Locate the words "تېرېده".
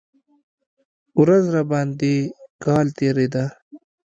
2.97-3.45